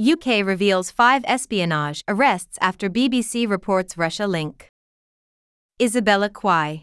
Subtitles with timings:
[0.00, 4.70] UK reveals five espionage arrests after BBC reports Russia link.
[5.78, 6.80] Isabella Kwai.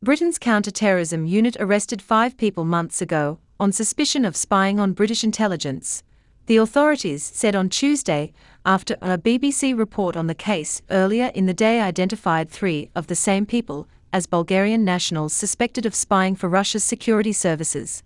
[0.00, 6.04] Britain's counter-terrorism unit arrested five people months ago on suspicion of spying on British intelligence,
[6.46, 8.32] the authorities said on Tuesday,
[8.64, 13.16] after a BBC report on the case earlier in the day identified three of the
[13.16, 18.04] same people as Bulgarian nationals suspected of spying for Russia's security services.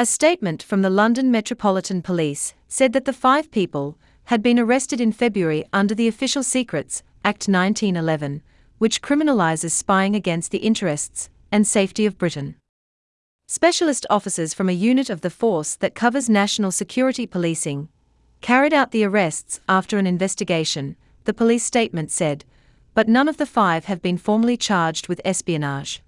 [0.00, 4.98] A statement from the London Metropolitan Police said that the five people had been arrested
[4.98, 8.40] in February under the Official Secrets Act 1911,
[8.78, 12.56] which criminalizes spying against the interests and safety of Britain.
[13.46, 17.90] Specialist officers from a unit of the force that covers national security policing
[18.40, 22.46] carried out the arrests after an investigation, the police statement said,
[22.94, 26.00] but none of the five have been formally charged with espionage.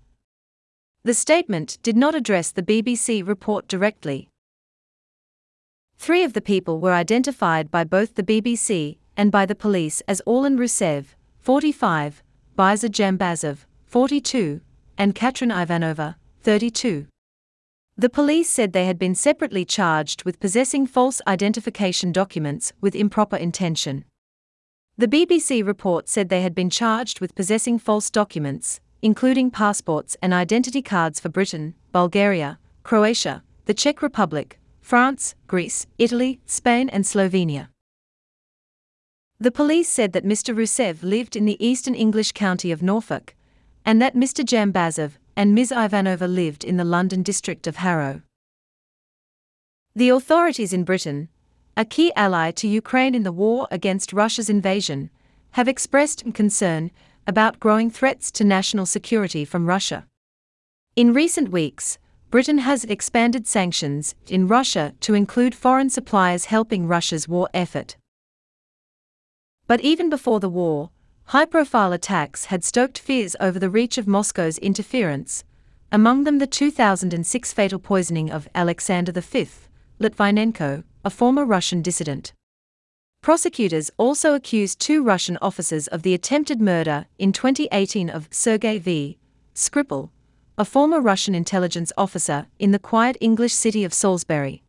[1.05, 4.29] The statement did not address the BBC report directly.
[5.97, 10.23] Three of the people were identified by both the BBC and by the police as
[10.27, 11.07] Orlin Roussev,
[11.41, 12.23] 45,
[12.57, 14.61] Bizer Dzhambazov, 42,
[14.97, 17.09] and Katrin Ivanova, 32.
[17.97, 23.37] The police said they had been separately charged with possessing false identification documents with improper
[23.37, 24.05] intention.
[24.97, 30.33] The BBC report said they had been charged with possessing false documents, including passports and
[30.33, 37.69] identity cards for Britain, Bulgaria, Croatia, the Czech Republic, France, Greece, Italy, Spain, and Slovenia.
[39.41, 40.55] The police said that Mr.
[40.55, 43.35] Roussev lived in the eastern English county of Norfolk,
[43.85, 44.45] and that Mr.
[44.45, 45.73] Dzhambazov and Ms.
[45.73, 48.23] Ivanova lived in the London district of Harrow.
[49.97, 51.29] The authorities in Britain,
[51.77, 55.11] a key ally to Ukraine in the war against Russia's invasion,
[55.53, 56.91] have expressed concern
[57.27, 60.07] about growing threats to national security from Russia.
[60.97, 61.99] In recent weeks,
[62.31, 67.97] Britain has expanded sanctions in Russia to include foreign suppliers helping Russia's war effort.
[69.67, 70.91] But even before the war,
[71.27, 75.45] high profile attacks had stoked fears over the reach of Moscow's interference,
[75.91, 79.49] among them the 2006 fatal poisoning of Alexander V,
[80.01, 82.33] Litvinenko, a former Russian dissident.
[83.23, 89.17] Prosecutors also accused two Russian officers of the attempted murder in 2018 of Sergei V.
[89.55, 90.11] Skripal,
[90.59, 94.62] a former Russian intelligence officer in the quiet English city of Salisbury.